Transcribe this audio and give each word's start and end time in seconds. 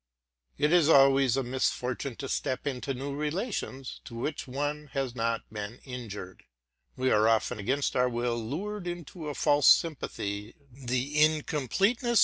It 0.57 0.73
is 0.73 0.89
always 0.89 1.37
a 1.37 1.43
misfortune 1.43 2.15
to 2.15 2.27
step 2.27 2.65
into 2.65 2.95
new 2.95 3.15
relations 3.15 4.01
to 4.05 4.15
which 4.15 4.47
one 4.47 4.87
has 4.93 5.13
not 5.13 5.47
been 5.53 5.79
inured: 5.83 6.41
we 6.95 7.11
are 7.11 7.27
often 7.27 7.59
against 7.59 7.95
our 7.95 8.09
will 8.09 8.35
lured 8.43 8.87
into 8.87 9.27
a 9.27 9.35
false 9.35 9.67
sympathy, 9.67 10.55
the 10.73 11.23
incompleteness? 11.23 12.19